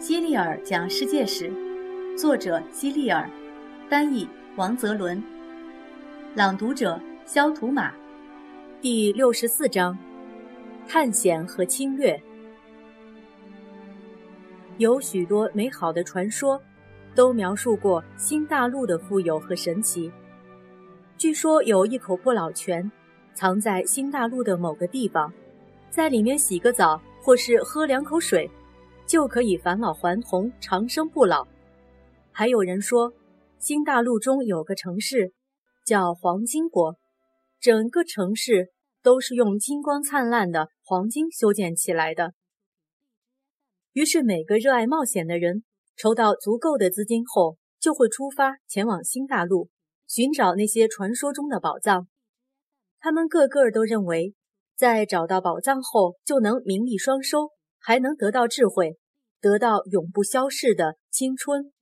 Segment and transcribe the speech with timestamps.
[0.00, 1.52] 希利尔讲世界史，
[2.16, 3.28] 作者希利尔，
[3.86, 4.26] 翻译
[4.56, 5.22] 王泽伦，
[6.34, 7.92] 朗读者肖图马。
[8.80, 9.96] 第六十四章：
[10.88, 12.18] 探险和侵略。
[14.78, 16.58] 有许多美好的传说，
[17.14, 20.10] 都描述过新大陆的富有和神奇。
[21.18, 22.90] 据说有一口不老泉，
[23.34, 25.30] 藏在新大陆的某个地方，
[25.90, 28.50] 在里面洗个澡或是喝两口水。
[29.10, 31.48] 就可以返老还童、长生不老。
[32.30, 33.12] 还有人说，
[33.58, 35.32] 新大陆中有个城市
[35.84, 36.96] 叫黄金国，
[37.58, 38.70] 整个城市
[39.02, 42.34] 都是用金光灿烂的黄金修建起来的。
[43.94, 45.64] 于是，每个热爱冒险的人
[45.96, 49.70] 筹到足够的资金后，就会出发前往新大陆，
[50.06, 52.06] 寻找那些传说中的宝藏。
[53.00, 54.36] 他们个个都认为，
[54.76, 57.50] 在找到宝藏后，就能名利双收，
[57.80, 58.98] 还能得到智慧。
[59.42, 61.72] 得到永不消逝的青春。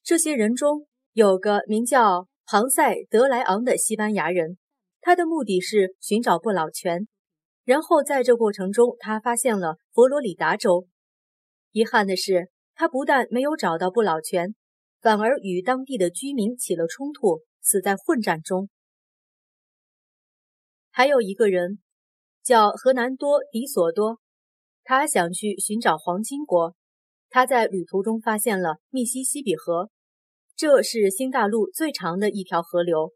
[0.00, 4.56] 这些人中有个名叫庞塞德莱昂的西班牙人，
[5.00, 7.08] 他的目的是寻找不老泉。
[7.64, 10.86] 然后在这过程中，他发现了佛罗里达州。
[11.72, 14.54] 遗憾的是，他不但没有找到不老泉，
[15.00, 18.68] 反而与当地的居民起了冲突，死在混战中。
[20.90, 21.80] 还有一个人
[22.44, 24.20] 叫荷南多·迪索多。
[24.82, 26.74] 他想去寻找黄金国，
[27.28, 29.90] 他在旅途中发现了密西西比河，
[30.56, 33.12] 这是新大陆最长的一条河流。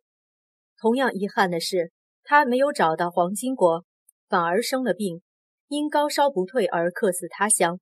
[0.78, 3.84] 同样遗憾的是，他没有找到黄金国，
[4.28, 5.22] 反而生了病，
[5.68, 7.80] 因高烧不退而客死他乡。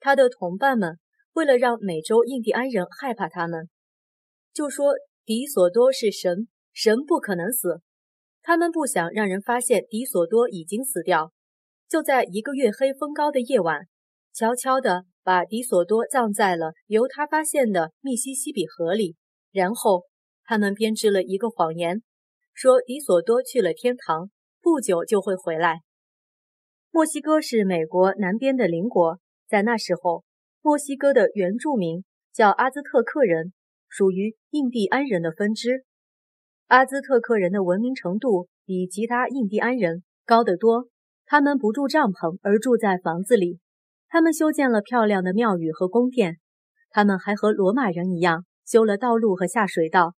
[0.00, 0.98] 他的同伴们
[1.32, 3.68] 为了让美洲印第安人害怕他们，
[4.52, 4.94] 就说
[5.24, 7.80] 迪索多是神，神不可能死。
[8.42, 11.32] 他们不想让人发现迪索多已经死掉。
[11.88, 13.86] 就在一个月黑风高的夜晚，
[14.34, 19.16] 悄悄地把迪索多葬在了由他发现的密西西比河里。
[19.50, 20.04] 然后，
[20.44, 22.02] 他们编织了一个谎言，
[22.52, 25.80] 说迪索多去了天堂，不久就会回来。
[26.90, 30.24] 墨西哥是美国南边的邻国，在那时候，
[30.60, 32.04] 墨西哥的原住民
[32.34, 33.54] 叫阿兹特克人，
[33.88, 35.86] 属于印第安人的分支。
[36.66, 40.90] 阿兹特克人的文明程度比其他印第安人高得多。
[41.30, 43.58] 他们不住帐篷，而住在房子里。
[44.08, 46.38] 他们修建了漂亮的庙宇和宫殿。
[46.88, 50.14] 他们还和罗马人一样修了道路和下水道。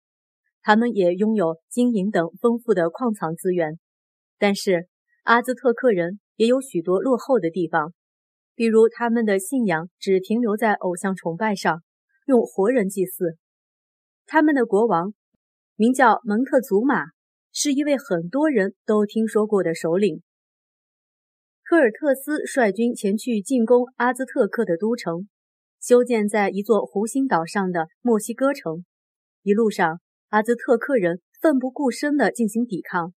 [0.63, 3.81] 他们也拥有金银等丰富的矿藏资源。
[4.39, 4.87] 但是
[5.25, 7.93] 阿兹特克人也有许多落后的地方，
[8.55, 11.83] 比如他们的信仰只停留在偶像崇拜上，
[12.27, 13.37] 用活人祭祀。
[14.27, 15.13] 他们的国王
[15.75, 17.07] 名叫蒙特祖马，
[17.53, 20.23] 是一位很多人都听说过的首领。
[21.71, 25.29] 科尔特斯率军前去进攻阿兹特克的都城，
[25.81, 28.85] 修建在一座湖心岛上的墨西哥城。
[29.45, 33.15] 一路上，阿兹特克人奋不顾身地进行抵抗，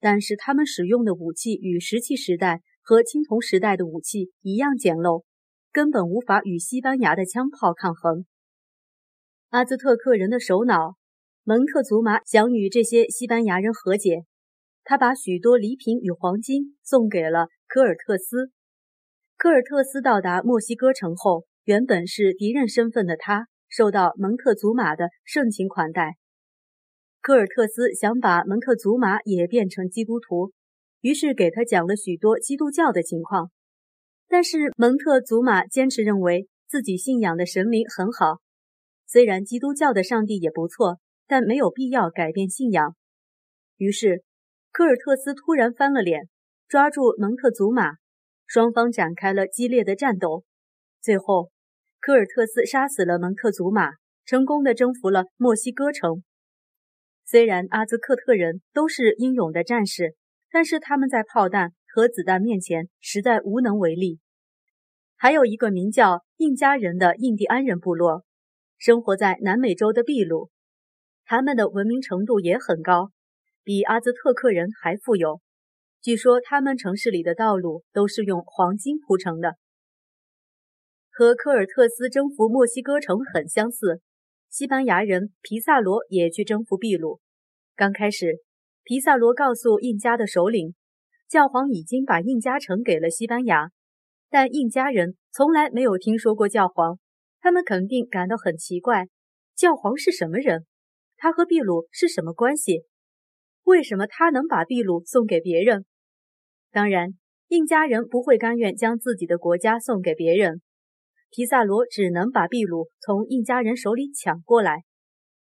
[0.00, 5.22] 但是他们使用的武器与石器时代和青铜时代的武器一样简陋，
[5.70, 8.26] 根本无法与西班牙的枪炮抗衡。
[9.50, 10.96] 阿兹特克人的首脑
[11.44, 14.24] 蒙特祖玛想与这些西班牙人和解，
[14.82, 17.46] 他把许多礼品与黄金送给了。
[17.74, 18.50] 科尔特斯，
[19.38, 26.18] 科尔特斯到达墨西哥城后，原本是敌人身份的他，受到蒙特祖马的盛情款待。
[27.22, 30.52] 科尔特斯想把蒙特祖马也变成基督徒，
[31.00, 33.50] 于是给他讲了许多基督教的情况。
[34.28, 38.42] 但是蒙特祖马坚持认为自己信仰的神明很好，
[39.06, 42.94] 虽然基督教的上帝也不错，但没有必要改变信仰。
[43.78, 44.22] 于是
[44.72, 46.28] 科尔特斯突然翻了脸。
[46.72, 47.96] 抓住蒙特祖马，
[48.46, 50.42] 双方展开了激烈的战斗。
[51.02, 51.50] 最后，
[52.00, 53.90] 科尔特斯杀死了蒙特祖马，
[54.24, 56.24] 成功的征服了墨西哥城。
[57.26, 60.14] 虽然阿兹克特人都是英勇的战士，
[60.50, 64.18] 但是他们在炮弹和子弹面前实在无能为力。
[65.16, 68.24] 还有一个名叫印加人的印第安人部落，
[68.78, 70.48] 生活在南美洲的秘鲁，
[71.26, 73.10] 他们的文明程度也很高，
[73.62, 75.42] 比阿兹特克人还富有。
[76.02, 79.54] 据说他们城市里的道路都是用黄金铺成的，
[81.08, 84.00] 和科尔特斯征服墨西哥城很相似。
[84.50, 87.20] 西班牙人皮萨罗也去征服秘鲁。
[87.76, 88.38] 刚开始，
[88.82, 90.74] 皮萨罗告诉印加的首领，
[91.28, 93.70] 教皇已经把印加城给了西班牙，
[94.28, 96.98] 但印加人从来没有听说过教皇，
[97.40, 99.06] 他们肯定感到很奇怪：
[99.54, 100.66] 教皇是什么人？
[101.16, 102.82] 他和秘鲁是什么关系？
[103.62, 105.86] 为什么他能把秘鲁送给别人？
[106.72, 107.10] 当然，
[107.48, 110.62] 印加人不会甘愿将自己的国家送给别人。
[111.30, 114.84] 皮萨罗只能把秘鲁从印加人手里抢过来。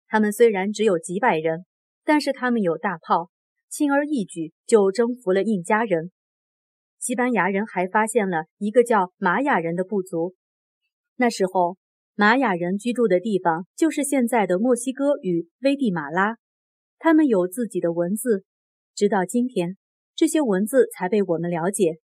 [0.06, 1.66] 他们虽然只有几百人，
[2.04, 3.30] 但是他们有大炮，
[3.68, 6.10] 轻而易举就征服了印加人。
[6.98, 10.34] 西班牙人还发现了一个叫玛雅人的部族。
[11.16, 11.76] 那时候，
[12.14, 16.36] 玛雅人居住的地方就是现在的墨西哥与危地马拉。
[16.98, 18.44] 他们有自己的文字，
[18.94, 19.76] 直到今天，
[20.18, 22.00] 这些文字才被我们了解。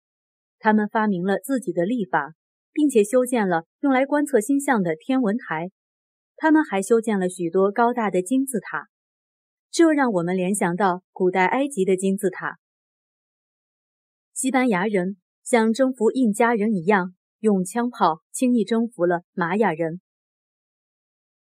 [0.59, 2.33] 他们发明了自己的历法，
[2.73, 5.71] 并且修建了用来观测星象的天文台。
[6.35, 8.89] 他们还修建了许多高大的金字塔，
[9.71, 12.57] 这让我们联想到古代埃及的金字塔。
[14.33, 20.01] 西班牙人像征服印加人一样，用枪炮轻易征服了玛雅人。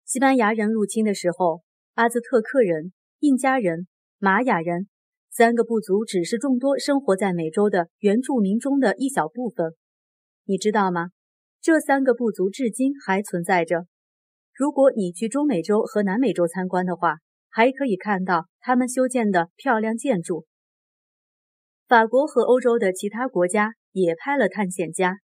[0.03, 1.61] 西班牙人入侵的时候，
[1.93, 3.87] 阿兹特克人、印加人、
[4.17, 4.87] 玛雅人
[5.37, 9.73] 三个部族只是众多生活在美洲的原住民中的一小部分。
[10.45, 11.09] 你知道吗？
[11.59, 13.85] 这三个部族至今还存在着。
[14.53, 17.17] 如果你去中美洲和南美洲参观的话，
[17.49, 20.45] 还可以看到他们修建的漂亮建筑。
[21.85, 25.17] 法国和欧洲的其他国家也派了探险家，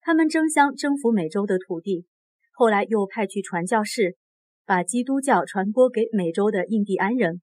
[0.00, 2.06] 他们争相征服美洲的土地。
[2.52, 4.16] 后来又派去传教士，
[4.64, 7.42] 把基督教传播给美洲的印第安人。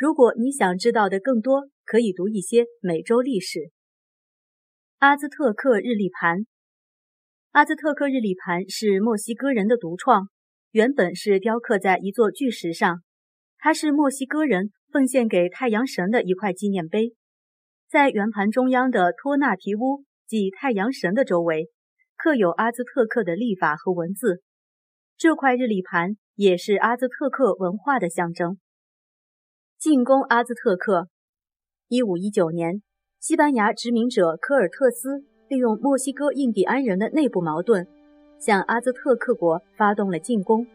[0.00, 3.70] 如果你想知道的更多，可以读一些美洲历史。
[4.96, 6.46] 阿兹特克日历盘，
[7.50, 10.28] 阿兹特克日历盘是墨西哥人的独创，
[10.70, 13.02] 原本是雕刻在一座巨石上，
[13.58, 17.12] 它是墨西哥人奉献给太阳神的一块纪念碑。
[17.90, 21.68] 在圆盘中央的托纳提乌，即太阳神的周围，
[22.16, 24.42] 刻有阿兹特克的历法和文字。
[25.18, 28.58] 这块日历盘也是阿兹特克文化的象征。
[29.80, 31.08] 进攻阿兹特克。
[31.88, 32.82] 一五一九年，
[33.18, 37.86] 西班牙殖民者科尔特斯利用墨西哥印第安人的内部矛盾，
[38.38, 40.66] 向阿兹特克国发动了进攻。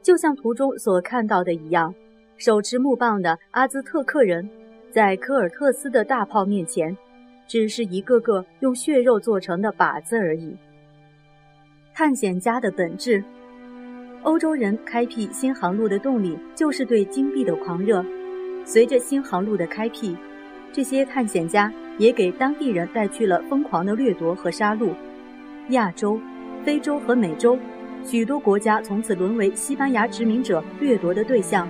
[0.00, 1.94] 就像图中所看到的一样，
[2.38, 4.48] 手持木棒的阿兹特克人。
[4.90, 6.96] 在科尔特斯的大炮面前，
[7.46, 10.56] 只是一个个用血肉做成的靶子而已。
[11.92, 13.22] 探险家的本质，
[14.22, 18.02] 欧洲人开辟新航路的动力就是对金币的狂热。
[18.72, 20.16] 随着新航路的开辟，
[20.72, 24.90] 这些探险家也给当地人带去了疯狂的掠夺和杀戮。
[25.70, 26.20] 亚洲、
[26.64, 27.58] 非洲和美洲
[28.04, 31.68] 许多国家从此沦为西班牙殖民者掠夺的对象。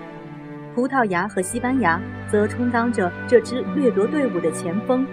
[0.75, 1.99] 葡萄牙和西班牙
[2.31, 5.07] 则充当着这支掠夺队伍的前锋。